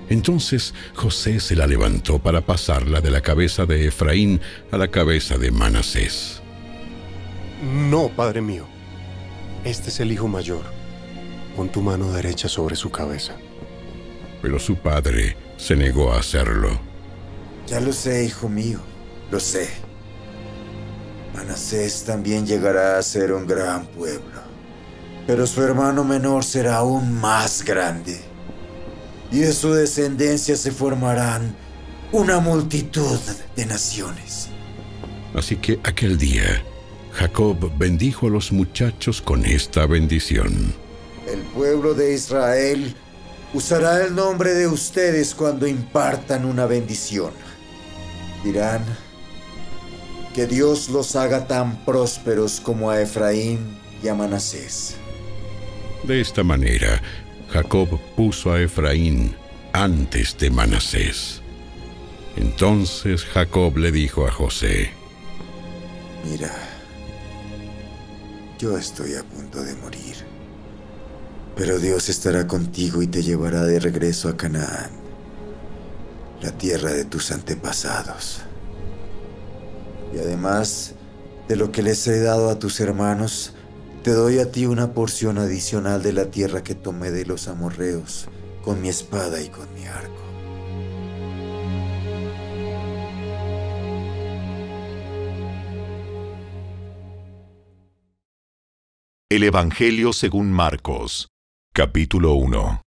Entonces 0.08 0.72
José 0.94 1.40
se 1.40 1.56
la 1.56 1.66
levantó 1.66 2.18
para 2.18 2.40
pasarla 2.40 3.00
de 3.00 3.10
la 3.10 3.20
cabeza 3.20 3.66
de 3.66 3.86
Efraín 3.86 4.40
a 4.70 4.78
la 4.78 4.88
cabeza 4.88 5.36
de 5.36 5.50
Manasés. 5.50 6.40
No, 7.62 8.08
padre 8.08 8.40
mío. 8.40 8.66
Este 9.64 9.88
es 9.88 10.00
el 10.00 10.12
hijo 10.12 10.28
mayor. 10.28 10.62
Pon 11.56 11.68
tu 11.68 11.82
mano 11.82 12.12
derecha 12.12 12.48
sobre 12.48 12.76
su 12.76 12.90
cabeza. 12.90 13.36
Pero 14.42 14.58
su 14.58 14.76
padre 14.76 15.36
se 15.56 15.74
negó 15.74 16.12
a 16.12 16.20
hacerlo. 16.20 16.78
Ya 17.66 17.80
lo 17.80 17.92
sé, 17.92 18.24
hijo 18.24 18.48
mío, 18.48 18.78
lo 19.30 19.40
sé. 19.40 19.68
Manasés 21.36 22.04
también 22.04 22.46
llegará 22.46 22.98
a 22.98 23.02
ser 23.02 23.30
un 23.32 23.46
gran 23.46 23.86
pueblo, 23.88 24.40
pero 25.26 25.46
su 25.46 25.62
hermano 25.62 26.02
menor 26.02 26.44
será 26.44 26.76
aún 26.76 27.12
más 27.20 27.62
grande. 27.62 28.18
Y 29.30 29.40
de 29.40 29.52
su 29.52 29.74
descendencia 29.74 30.56
se 30.56 30.70
formarán 30.72 31.54
una 32.10 32.40
multitud 32.40 33.18
de 33.54 33.66
naciones. 33.66 34.48
Así 35.34 35.56
que 35.56 35.78
aquel 35.84 36.16
día, 36.16 36.64
Jacob 37.12 37.70
bendijo 37.76 38.28
a 38.28 38.30
los 38.30 38.50
muchachos 38.50 39.20
con 39.20 39.44
esta 39.44 39.84
bendición. 39.84 40.72
El 41.30 41.40
pueblo 41.40 41.92
de 41.92 42.14
Israel 42.14 42.94
usará 43.52 44.02
el 44.06 44.14
nombre 44.14 44.54
de 44.54 44.68
ustedes 44.68 45.34
cuando 45.34 45.66
impartan 45.66 46.46
una 46.46 46.64
bendición. 46.64 47.32
Dirán 48.42 48.82
que 50.36 50.46
Dios 50.46 50.90
los 50.90 51.16
haga 51.16 51.46
tan 51.46 51.82
prósperos 51.86 52.60
como 52.60 52.90
a 52.90 53.00
Efraín 53.00 53.58
y 54.02 54.08
a 54.08 54.14
Manasés. 54.14 54.96
De 56.02 56.20
esta 56.20 56.44
manera, 56.44 57.00
Jacob 57.48 57.98
puso 58.16 58.52
a 58.52 58.60
Efraín 58.60 59.34
antes 59.72 60.36
de 60.36 60.50
Manasés. 60.50 61.40
Entonces 62.36 63.24
Jacob 63.24 63.78
le 63.78 63.90
dijo 63.90 64.26
a 64.26 64.30
José, 64.30 64.90
Mira, 66.30 66.52
yo 68.58 68.76
estoy 68.76 69.14
a 69.14 69.24
punto 69.24 69.64
de 69.64 69.74
morir. 69.76 70.16
Pero 71.56 71.78
Dios 71.78 72.10
estará 72.10 72.46
contigo 72.46 73.00
y 73.00 73.06
te 73.06 73.22
llevará 73.22 73.62
de 73.64 73.80
regreso 73.80 74.28
a 74.28 74.36
Canaán, 74.36 74.90
la 76.42 76.52
tierra 76.52 76.92
de 76.92 77.06
tus 77.06 77.32
antepasados. 77.32 78.45
Y 80.14 80.18
además 80.18 80.94
de 81.48 81.56
lo 81.56 81.72
que 81.72 81.82
les 81.82 82.06
he 82.06 82.20
dado 82.20 82.50
a 82.50 82.58
tus 82.58 82.80
hermanos, 82.80 83.54
te 84.02 84.12
doy 84.12 84.38
a 84.38 84.50
ti 84.52 84.66
una 84.66 84.92
porción 84.92 85.38
adicional 85.38 86.02
de 86.02 86.12
la 86.12 86.26
tierra 86.26 86.62
que 86.62 86.74
tomé 86.74 87.10
de 87.10 87.26
los 87.26 87.48
amorreos, 87.48 88.28
con 88.62 88.80
mi 88.80 88.88
espada 88.88 89.42
y 89.42 89.48
con 89.48 89.72
mi 89.74 89.84
arco. 89.86 90.26
El 99.28 99.42
Evangelio 99.42 100.12
según 100.12 100.52
Marcos, 100.52 101.28
capítulo 101.74 102.34
1. 102.34 102.82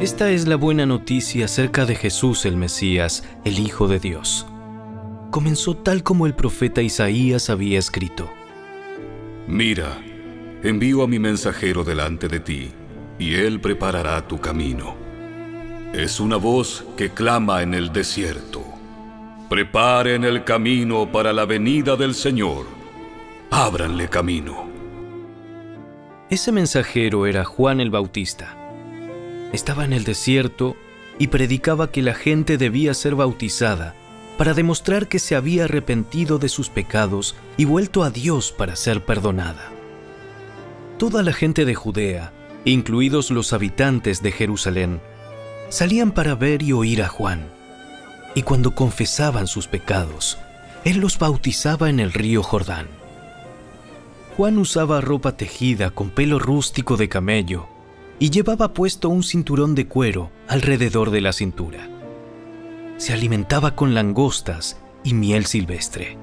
Esta 0.00 0.32
es 0.32 0.48
la 0.48 0.56
buena 0.56 0.84
noticia 0.84 1.44
acerca 1.44 1.86
de 1.86 1.94
Jesús 1.94 2.44
el 2.44 2.56
Mesías, 2.56 3.22
el 3.44 3.60
Hijo 3.60 3.86
de 3.86 4.00
Dios. 4.00 4.46
Comenzó 5.32 5.74
tal 5.74 6.04
como 6.04 6.26
el 6.26 6.34
profeta 6.34 6.82
Isaías 6.82 7.48
había 7.50 7.78
escrito. 7.78 8.30
Mira, 9.48 9.98
envío 10.62 11.02
a 11.02 11.08
mi 11.08 11.18
mensajero 11.18 11.82
delante 11.82 12.28
de 12.28 12.38
ti, 12.38 12.70
y 13.18 13.34
él 13.34 13.58
preparará 13.58 14.28
tu 14.28 14.38
camino. 14.38 14.94
Es 15.94 16.20
una 16.20 16.36
voz 16.36 16.84
que 16.98 17.10
clama 17.10 17.62
en 17.62 17.72
el 17.72 17.92
desierto. 17.92 18.62
Preparen 19.48 20.24
el 20.24 20.44
camino 20.44 21.10
para 21.10 21.32
la 21.32 21.46
venida 21.46 21.96
del 21.96 22.14
Señor. 22.14 22.66
Ábranle 23.50 24.08
camino. 24.08 24.70
Ese 26.28 26.52
mensajero 26.52 27.26
era 27.26 27.44
Juan 27.44 27.80
el 27.80 27.90
Bautista. 27.90 28.54
Estaba 29.52 29.86
en 29.86 29.94
el 29.94 30.04
desierto 30.04 30.76
y 31.18 31.28
predicaba 31.28 31.90
que 31.90 32.02
la 32.02 32.14
gente 32.14 32.58
debía 32.58 32.92
ser 32.92 33.14
bautizada 33.14 33.94
para 34.36 34.54
demostrar 34.54 35.08
que 35.08 35.18
se 35.18 35.36
había 35.36 35.64
arrepentido 35.64 36.38
de 36.38 36.48
sus 36.48 36.68
pecados 36.68 37.34
y 37.56 37.64
vuelto 37.64 38.02
a 38.02 38.10
Dios 38.10 38.52
para 38.52 38.76
ser 38.76 39.04
perdonada. 39.04 39.70
Toda 40.98 41.22
la 41.22 41.32
gente 41.32 41.64
de 41.64 41.74
Judea, 41.74 42.32
incluidos 42.64 43.30
los 43.30 43.52
habitantes 43.52 44.22
de 44.22 44.32
Jerusalén, 44.32 45.00
salían 45.68 46.12
para 46.12 46.34
ver 46.34 46.62
y 46.62 46.72
oír 46.72 47.02
a 47.02 47.08
Juan. 47.08 47.50
Y 48.34 48.42
cuando 48.42 48.74
confesaban 48.74 49.46
sus 49.46 49.66
pecados, 49.66 50.38
él 50.84 50.98
los 50.98 51.18
bautizaba 51.18 51.90
en 51.90 52.00
el 52.00 52.12
río 52.12 52.42
Jordán. 52.42 52.86
Juan 54.36 54.58
usaba 54.58 55.00
ropa 55.02 55.36
tejida 55.36 55.90
con 55.90 56.08
pelo 56.10 56.38
rústico 56.38 56.96
de 56.96 57.08
camello 57.08 57.66
y 58.18 58.30
llevaba 58.30 58.72
puesto 58.72 59.10
un 59.10 59.22
cinturón 59.22 59.74
de 59.74 59.86
cuero 59.86 60.30
alrededor 60.48 61.10
de 61.10 61.20
la 61.20 61.32
cintura 61.34 61.91
se 62.96 63.12
alimentaba 63.12 63.74
con 63.74 63.94
langostas 63.94 64.78
y 65.04 65.14
miel 65.14 65.46
silvestre. 65.46 66.16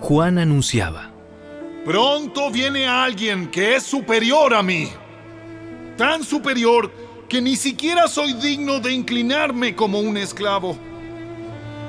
Juan 0.00 0.38
anunciaba, 0.38 1.10
Pronto 1.84 2.50
viene 2.50 2.86
alguien 2.86 3.50
que 3.50 3.76
es 3.76 3.82
superior 3.82 4.54
a 4.54 4.62
mí, 4.62 4.88
tan 5.96 6.22
superior 6.22 6.92
que 7.28 7.40
ni 7.40 7.56
siquiera 7.56 8.08
soy 8.08 8.34
digno 8.34 8.80
de 8.80 8.92
inclinarme 8.92 9.74
como 9.74 10.00
un 10.00 10.16
esclavo 10.16 10.76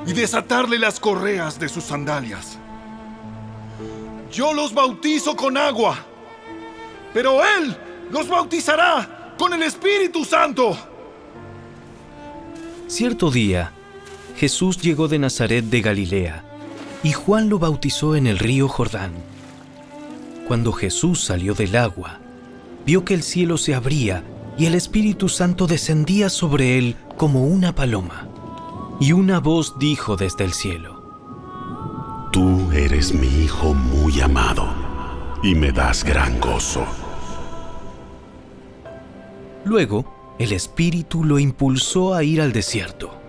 y 0.05 0.13
desatarle 0.13 0.79
las 0.79 0.99
correas 0.99 1.59
de 1.59 1.67
sus 1.67 1.83
sandalias. 1.83 2.57
Yo 4.31 4.53
los 4.53 4.73
bautizo 4.73 5.35
con 5.35 5.57
agua, 5.57 5.97
pero 7.13 7.41
Él 7.43 7.75
los 8.11 8.29
bautizará 8.29 9.35
con 9.37 9.53
el 9.53 9.63
Espíritu 9.63 10.23
Santo. 10.23 10.77
Cierto 12.91 13.31
día, 13.31 13.71
Jesús 14.35 14.81
llegó 14.81 15.07
de 15.07 15.17
Nazaret 15.17 15.63
de 15.63 15.79
Galilea 15.79 16.43
y 17.03 17.13
Juan 17.13 17.47
lo 17.47 17.57
bautizó 17.57 18.17
en 18.17 18.27
el 18.27 18.37
río 18.37 18.67
Jordán. 18.67 19.13
Cuando 20.45 20.73
Jesús 20.73 21.23
salió 21.23 21.53
del 21.53 21.77
agua, 21.77 22.19
vio 22.85 23.05
que 23.05 23.13
el 23.13 23.23
cielo 23.23 23.57
se 23.57 23.75
abría 23.75 24.25
y 24.57 24.65
el 24.65 24.75
Espíritu 24.75 25.29
Santo 25.29 25.67
descendía 25.67 26.27
sobre 26.27 26.77
él 26.77 26.97
como 27.15 27.45
una 27.45 27.73
paloma. 27.73 28.27
Y 28.99 29.13
una 29.13 29.39
voz 29.39 29.79
dijo 29.79 30.17
desde 30.17 30.43
el 30.43 30.51
cielo, 30.51 31.01
Tú 32.33 32.73
eres 32.73 33.13
mi 33.13 33.45
Hijo 33.45 33.73
muy 33.73 34.19
amado 34.19 34.67
y 35.41 35.55
me 35.55 35.71
das 35.71 36.03
gran 36.03 36.41
gozo. 36.41 36.85
Luego, 39.63 40.20
el 40.41 40.51
Espíritu 40.51 41.23
lo 41.23 41.39
impulsó 41.39 42.13
a 42.13 42.23
ir 42.23 42.41
al 42.41 42.51
desierto 42.51 43.21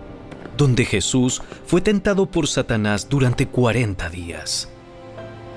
donde 0.57 0.85
Jesús 0.85 1.43
fue 1.67 1.81
tentado 1.81 2.27
por 2.27 2.47
Satanás 2.47 3.09
durante 3.09 3.47
40 3.47 4.09
días. 4.11 4.69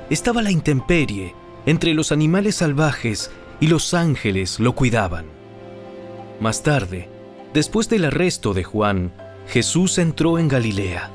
Estaba 0.10 0.42
la 0.42 0.52
intemperie 0.52 1.34
entre 1.66 1.94
los 1.94 2.12
animales 2.12 2.56
salvajes 2.56 3.32
y 3.60 3.68
los 3.68 3.94
ángeles 3.94 4.60
lo 4.60 4.74
cuidaban. 4.74 5.26
Más 6.40 6.64
tarde, 6.64 7.10
después 7.54 7.90
del 7.90 8.06
arresto 8.06 8.54
de 8.54 8.64
Juan, 8.64 9.14
Jesús 9.48 9.98
entró 9.98 10.38
en 10.40 10.48
Galilea, 10.48 11.10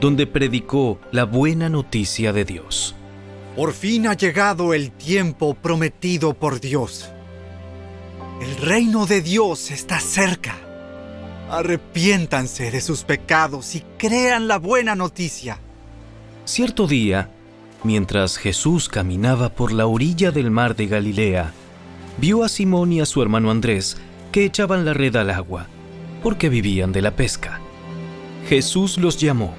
donde 0.00 0.26
predicó 0.26 0.98
la 1.12 1.24
buena 1.24 1.68
noticia 1.68 2.32
de 2.32 2.44
Dios. 2.44 2.94
Por 3.56 3.72
fin 3.72 4.06
ha 4.06 4.14
llegado 4.14 4.74
el 4.74 4.90
tiempo 4.92 5.54
prometido 5.54 6.34
por 6.34 6.60
Dios. 6.60 7.10
El 8.40 8.56
reino 8.56 9.06
de 9.06 9.20
Dios 9.20 9.72
está 9.72 9.98
cerca. 9.98 10.54
Arrepiéntanse 11.50 12.70
de 12.70 12.80
sus 12.80 13.02
pecados 13.02 13.74
y 13.74 13.82
crean 13.98 14.46
la 14.46 14.58
buena 14.58 14.94
noticia. 14.94 15.58
Cierto 16.44 16.86
día, 16.86 17.30
mientras 17.82 18.36
Jesús 18.36 18.88
caminaba 18.88 19.48
por 19.48 19.72
la 19.72 19.86
orilla 19.86 20.30
del 20.30 20.52
mar 20.52 20.76
de 20.76 20.86
Galilea, 20.86 21.52
vio 22.18 22.44
a 22.44 22.48
Simón 22.48 22.92
y 22.92 23.00
a 23.00 23.06
su 23.06 23.22
hermano 23.22 23.50
Andrés 23.50 23.96
que 24.30 24.44
echaban 24.44 24.84
la 24.84 24.94
red 24.94 25.16
al 25.16 25.30
agua, 25.30 25.66
porque 26.22 26.48
vivían 26.48 26.92
de 26.92 27.02
la 27.02 27.16
pesca. 27.16 27.60
Jesús 28.48 28.98
los 28.98 29.18
llamó. 29.18 29.52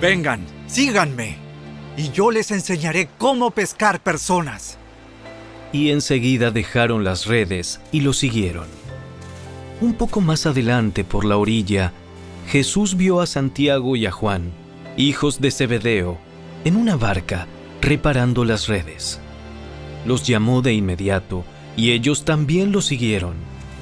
Vengan, 0.00 0.46
síganme, 0.68 1.36
y 1.96 2.10
yo 2.10 2.30
les 2.30 2.52
enseñaré 2.52 3.08
cómo 3.18 3.50
pescar 3.50 4.00
personas. 4.00 4.78
Y 5.72 5.90
enseguida 5.90 6.50
dejaron 6.50 7.04
las 7.04 7.26
redes 7.26 7.80
y 7.90 8.00
lo 8.00 8.12
siguieron. 8.12 8.66
Un 9.80 9.94
poco 9.94 10.20
más 10.20 10.46
adelante 10.46 11.02
por 11.02 11.24
la 11.24 11.36
orilla, 11.36 11.92
Jesús 12.48 12.96
vio 12.96 13.20
a 13.20 13.26
Santiago 13.26 13.96
y 13.96 14.06
a 14.06 14.12
Juan, 14.12 14.52
hijos 14.96 15.40
de 15.40 15.50
Zebedeo, 15.50 16.18
en 16.64 16.76
una 16.76 16.96
barca 16.96 17.46
reparando 17.80 18.44
las 18.44 18.68
redes. 18.68 19.20
Los 20.06 20.26
llamó 20.26 20.62
de 20.62 20.72
inmediato 20.72 21.44
y 21.76 21.92
ellos 21.92 22.24
también 22.24 22.72
lo 22.72 22.80
siguieron, 22.80 23.34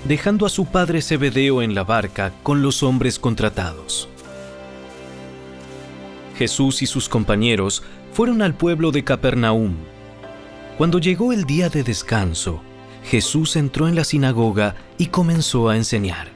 dejando 0.07 0.47
a 0.47 0.49
su 0.49 0.67
padre 0.67 1.03
Zebedeo 1.03 1.63
en 1.63 1.75
la 1.75 1.85
barca 1.85 2.33
con 2.43 2.63
los 2.63 2.83
hombres 2.83 3.19
contratados. 3.19 4.09
Jesús 6.39 6.81
y 6.81 6.87
sus 6.87 7.09
compañeros 7.09 7.83
fueron 8.13 8.41
al 8.41 8.55
pueblo 8.55 8.93
de 8.93 9.05
Capernaum. 9.05 9.75
Cuando 10.81 10.99
llegó 10.99 11.35
el 11.35 11.45
día 11.45 11.69
de 11.69 11.83
descanso, 11.83 12.63
Jesús 13.05 13.57
entró 13.57 13.87
en 13.87 13.95
la 13.95 14.03
sinagoga 14.03 14.77
y 14.97 15.09
comenzó 15.09 15.69
a 15.69 15.77
enseñar. 15.77 16.29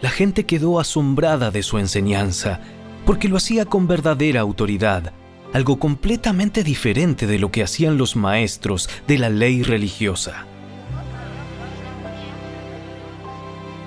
La 0.00 0.10
gente 0.10 0.46
quedó 0.46 0.78
asombrada 0.78 1.50
de 1.50 1.64
su 1.64 1.78
enseñanza, 1.78 2.60
porque 3.04 3.28
lo 3.28 3.36
hacía 3.36 3.64
con 3.64 3.88
verdadera 3.88 4.42
autoridad, 4.42 5.12
algo 5.52 5.80
completamente 5.80 6.62
diferente 6.62 7.26
de 7.26 7.40
lo 7.40 7.50
que 7.50 7.64
hacían 7.64 7.98
los 7.98 8.14
maestros 8.14 8.88
de 9.08 9.18
la 9.18 9.28
ley 9.28 9.64
religiosa. 9.64 10.46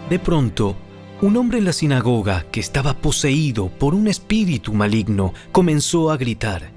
De 0.09 0.19
pronto, 0.19 0.75
un 1.21 1.37
hombre 1.37 1.59
en 1.59 1.63
la 1.63 1.71
sinagoga 1.71 2.45
que 2.51 2.59
estaba 2.59 2.93
poseído 2.93 3.69
por 3.69 3.95
un 3.95 4.09
espíritu 4.09 4.73
maligno 4.73 5.33
comenzó 5.53 6.11
a 6.11 6.17
gritar. 6.17 6.74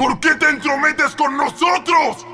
¿Por 0.00 0.18
qué 0.18 0.34
te 0.36 0.48
entrometes 0.48 1.14
con 1.14 1.36
nosotros? 1.36 2.26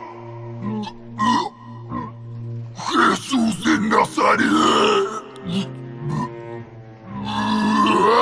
Jesús 2.77 3.65
de 3.65 3.79
Nazaret. 3.89 4.47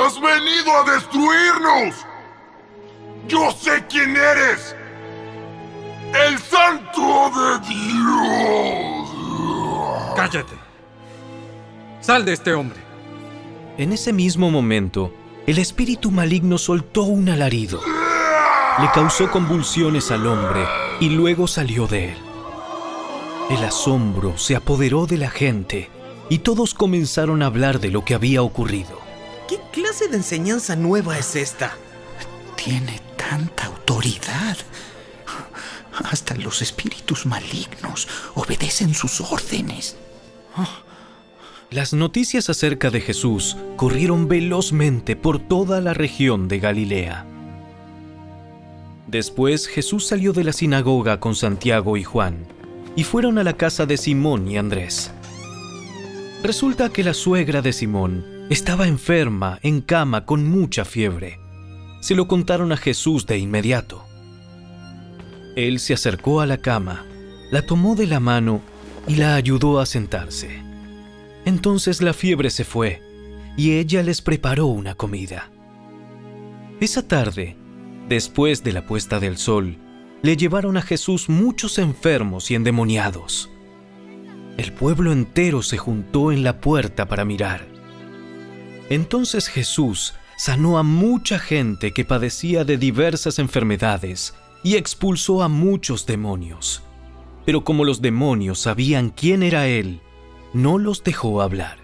Has 0.03 0.19
venido 0.19 0.71
a 0.75 0.83
destruirnos. 0.91 2.07
Yo 3.27 3.51
sé 3.51 3.85
quién 3.87 4.17
eres. 4.17 4.75
El 6.27 6.39
santo 6.39 7.29
de 7.35 7.59
Dios. 7.69 9.09
Cállate. 10.15 10.55
Sal 12.01 12.25
de 12.25 12.33
este 12.33 12.55
hombre. 12.55 12.79
En 13.77 13.93
ese 13.93 14.11
mismo 14.11 14.49
momento, 14.49 15.13
el 15.45 15.59
espíritu 15.59 16.09
maligno 16.09 16.57
soltó 16.57 17.03
un 17.03 17.29
alarido. 17.29 17.79
Le 18.77 18.91
causó 18.91 19.31
convulsiones 19.31 20.11
al 20.11 20.27
hombre 20.27 20.65
y 20.99 21.09
luego 21.09 21.47
salió 21.47 21.87
de 21.87 22.11
él. 22.11 22.17
El 23.49 23.63
asombro 23.63 24.37
se 24.37 24.53
apoderó 24.53 25.05
de 25.05 25.17
la 25.17 25.29
gente 25.29 25.89
y 26.29 26.39
todos 26.39 26.73
comenzaron 26.73 27.41
a 27.41 27.45
hablar 27.45 27.79
de 27.79 27.89
lo 27.89 28.03
que 28.03 28.15
había 28.15 28.41
ocurrido. 28.41 28.99
¿Qué 29.47 29.59
clase 29.71 30.09
de 30.09 30.17
enseñanza 30.17 30.75
nueva 30.75 31.17
es 31.17 31.37
esta? 31.37 31.77
Tiene 32.57 32.99
tanta 33.15 33.67
autoridad. 33.67 34.57
Hasta 36.11 36.35
los 36.35 36.61
espíritus 36.61 37.25
malignos 37.25 38.09
obedecen 38.33 38.93
sus 38.93 39.21
órdenes. 39.21 39.95
Las 41.69 41.93
noticias 41.93 42.49
acerca 42.49 42.89
de 42.89 42.99
Jesús 42.99 43.55
corrieron 43.77 44.27
velozmente 44.27 45.15
por 45.15 45.39
toda 45.39 45.79
la 45.79 45.93
región 45.93 46.49
de 46.49 46.59
Galilea. 46.59 47.25
Después 49.07 49.67
Jesús 49.67 50.07
salió 50.07 50.33
de 50.33 50.43
la 50.43 50.53
sinagoga 50.53 51.19
con 51.19 51.35
Santiago 51.35 51.95
y 51.97 52.03
Juan 52.03 52.47
y 52.95 53.03
fueron 53.03 53.37
a 53.37 53.43
la 53.43 53.53
casa 53.53 53.85
de 53.85 53.97
Simón 53.97 54.47
y 54.47 54.57
Andrés. 54.57 55.11
Resulta 56.43 56.89
que 56.89 57.03
la 57.03 57.13
suegra 57.13 57.61
de 57.61 57.73
Simón 57.73 58.25
estaba 58.49 58.87
enferma 58.87 59.59
en 59.63 59.81
cama 59.81 60.25
con 60.25 60.47
mucha 60.47 60.85
fiebre. 60.85 61.39
se 62.01 62.13
lo 62.13 62.27
contaron 62.27 62.71
a 62.71 62.77
Jesús 62.77 63.25
de 63.25 63.39
inmediato. 63.39 64.05
Él 65.55 65.79
se 65.79 65.95
acercó 65.95 66.39
a 66.39 66.45
la 66.45 66.57
cama, 66.57 67.03
la 67.49 67.65
tomó 67.65 67.95
de 67.95 68.05
la 68.05 68.19
mano 68.19 68.61
y 69.07 69.15
la 69.15 69.33
ayudó 69.33 69.79
a 69.79 69.87
sentarse. 69.87 70.61
Entonces 71.45 72.03
la 72.03 72.13
fiebre 72.13 72.51
se 72.51 72.63
fue 72.63 73.01
y 73.57 73.71
ella 73.71 74.03
les 74.03 74.21
preparó 74.21 74.67
una 74.67 74.93
comida. 74.93 75.49
Esa 76.79 77.07
tarde, 77.07 77.55
después 78.07 78.63
de 78.63 78.73
la 78.73 78.85
puesta 78.85 79.19
del 79.19 79.37
sol, 79.37 79.77
le 80.21 80.37
llevaron 80.37 80.77
a 80.77 80.81
Jesús 80.81 81.29
muchos 81.29 81.77
enfermos 81.77 82.49
y 82.51 82.55
endemoniados. 82.55 83.49
El 84.57 84.71
pueblo 84.71 85.11
entero 85.11 85.61
se 85.61 85.77
juntó 85.77 86.31
en 86.31 86.43
la 86.43 86.61
puerta 86.61 87.07
para 87.07 87.25
mirar. 87.25 87.67
Entonces 88.89 89.47
Jesús 89.47 90.13
sanó 90.37 90.77
a 90.77 90.83
mucha 90.83 91.39
gente 91.39 91.91
que 91.91 92.05
padecía 92.05 92.63
de 92.63 92.77
diversas 92.77 93.39
enfermedades 93.39 94.33
y 94.63 94.75
expulsó 94.75 95.43
a 95.43 95.47
muchos 95.49 96.05
demonios. 96.05 96.81
Pero 97.45 97.63
como 97.63 97.85
los 97.85 98.01
demonios 98.01 98.59
sabían 98.59 99.09
quién 99.09 99.43
era 99.43 99.67
Él, 99.67 100.01
no 100.53 100.77
los 100.77 101.03
dejó 101.03 101.41
hablar. 101.41 101.77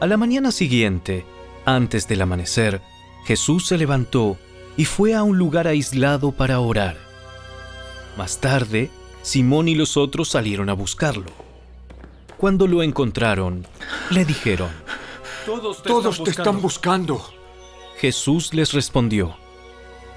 A 0.00 0.06
la 0.06 0.16
mañana 0.16 0.52
siguiente, 0.52 1.24
antes 1.64 2.08
del 2.08 2.22
amanecer, 2.22 2.82
Jesús 3.24 3.66
se 3.66 3.78
levantó 3.78 4.36
y 4.76 4.84
fue 4.84 5.14
a 5.14 5.22
un 5.22 5.38
lugar 5.38 5.66
aislado 5.66 6.32
para 6.32 6.60
orar. 6.60 6.96
Más 8.16 8.40
tarde, 8.40 8.90
Simón 9.22 9.68
y 9.68 9.74
los 9.74 9.96
otros 9.96 10.28
salieron 10.28 10.68
a 10.68 10.74
buscarlo. 10.74 11.30
Cuando 12.36 12.66
lo 12.66 12.82
encontraron, 12.82 13.66
le 14.10 14.24
dijeron, 14.24 14.70
Todos 15.46 15.82
te, 16.22 16.30
están, 16.30 16.60
buscando. 16.60 17.24
Jesús 17.98 18.52
les 18.52 18.72
respondió, 18.72 19.36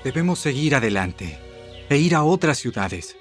Debemos 0.03 0.39
seguir 0.39 0.75
adelante 0.75 1.39
e 1.89 1.97
ir 1.97 2.15
a 2.15 2.23
otras 2.23 2.57
ciudades, 2.57 3.15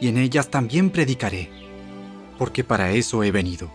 y 0.00 0.08
en 0.08 0.18
ellas 0.18 0.50
también 0.50 0.90
predicaré, 0.90 1.50
porque 2.38 2.64
para 2.64 2.92
eso 2.92 3.22
he 3.22 3.30
venido. 3.30 3.70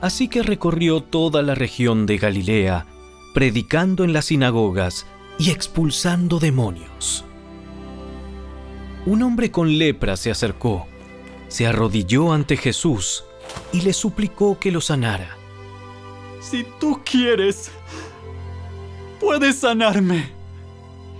Así 0.00 0.28
que 0.28 0.42
recorrió 0.42 1.02
toda 1.02 1.42
la 1.42 1.54
región 1.54 2.06
de 2.06 2.18
Galilea, 2.18 2.86
predicando 3.34 4.04
en 4.04 4.12
las 4.14 4.26
sinagogas 4.26 5.06
y 5.38 5.50
expulsando 5.50 6.38
demonios. 6.38 7.24
Un 9.04 9.22
hombre 9.22 9.50
con 9.50 9.76
lepra 9.76 10.16
se 10.16 10.30
acercó, 10.30 10.86
se 11.48 11.66
arrodilló 11.66 12.32
ante 12.32 12.56
Jesús 12.56 13.24
y 13.72 13.82
le 13.82 13.92
suplicó 13.92 14.58
que 14.58 14.70
lo 14.70 14.80
sanara. 14.80 15.36
Si 16.40 16.64
tú 16.78 17.00
quieres, 17.04 17.70
puedes 19.20 19.56
sanarme 19.56 20.30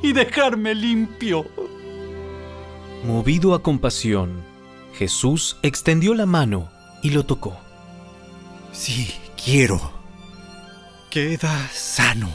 y 0.00 0.12
dejarme 0.12 0.74
limpio. 0.74 1.44
Movido 3.04 3.54
a 3.54 3.62
compasión, 3.62 4.42
Jesús 4.94 5.56
extendió 5.62 6.14
la 6.14 6.26
mano 6.26 6.70
y 7.02 7.10
lo 7.10 7.24
tocó. 7.24 7.56
Sí, 8.72 9.12
quiero. 9.42 10.03
Queda 11.14 11.70
sano. 11.72 12.28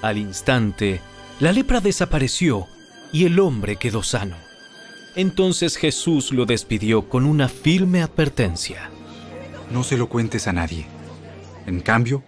Al 0.00 0.16
instante, 0.16 1.02
la 1.40 1.52
lepra 1.52 1.82
desapareció 1.82 2.66
y 3.12 3.26
el 3.26 3.38
hombre 3.38 3.76
quedó 3.76 4.02
sano. 4.02 4.36
Entonces 5.14 5.76
Jesús 5.76 6.32
lo 6.32 6.46
despidió 6.46 7.10
con 7.10 7.26
una 7.26 7.50
firme 7.50 8.00
advertencia. 8.00 8.88
No 9.70 9.84
se 9.84 9.98
lo 9.98 10.08
cuentes 10.08 10.48
a 10.48 10.54
nadie. 10.54 10.86
En 11.66 11.80
cambio, 11.80 12.22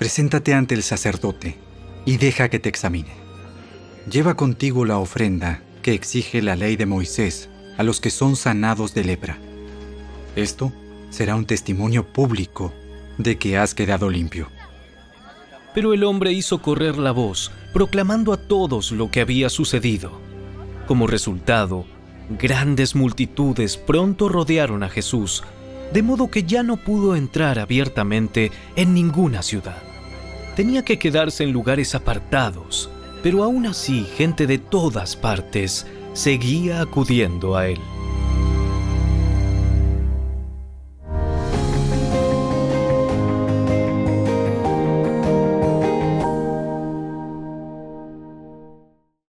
preséntate 0.00 0.52
ante 0.52 0.74
el 0.74 0.82
sacerdote 0.82 1.56
y 2.04 2.16
deja 2.16 2.48
que 2.48 2.58
te 2.58 2.68
examine. 2.68 3.12
Lleva 4.10 4.34
contigo 4.34 4.84
la 4.84 4.98
ofrenda 4.98 5.62
que 5.80 5.94
exige 5.94 6.42
la 6.42 6.56
ley 6.56 6.74
de 6.74 6.86
Moisés 6.86 7.48
a 7.78 7.84
los 7.84 8.00
que 8.00 8.10
son 8.10 8.34
sanados 8.34 8.94
de 8.94 9.04
lepra. 9.04 9.38
Esto 10.34 10.72
será 11.10 11.36
un 11.36 11.46
testimonio 11.46 12.04
público 12.04 12.74
de 13.16 13.38
que 13.38 13.58
has 13.58 13.72
quedado 13.72 14.10
limpio. 14.10 14.55
Pero 15.76 15.92
el 15.92 16.04
hombre 16.04 16.32
hizo 16.32 16.62
correr 16.62 16.96
la 16.96 17.10
voz, 17.10 17.52
proclamando 17.74 18.32
a 18.32 18.38
todos 18.38 18.92
lo 18.92 19.10
que 19.10 19.20
había 19.20 19.50
sucedido. 19.50 20.10
Como 20.86 21.06
resultado, 21.06 21.84
grandes 22.30 22.94
multitudes 22.94 23.76
pronto 23.76 24.30
rodearon 24.30 24.82
a 24.82 24.88
Jesús, 24.88 25.44
de 25.92 26.02
modo 26.02 26.30
que 26.30 26.44
ya 26.44 26.62
no 26.62 26.78
pudo 26.78 27.14
entrar 27.14 27.58
abiertamente 27.58 28.52
en 28.74 28.94
ninguna 28.94 29.42
ciudad. 29.42 29.82
Tenía 30.56 30.82
que 30.82 30.98
quedarse 30.98 31.44
en 31.44 31.52
lugares 31.52 31.94
apartados, 31.94 32.88
pero 33.22 33.44
aún 33.44 33.66
así 33.66 34.06
gente 34.16 34.46
de 34.46 34.56
todas 34.56 35.14
partes 35.14 35.86
seguía 36.14 36.80
acudiendo 36.80 37.54
a 37.54 37.68
él. 37.68 37.80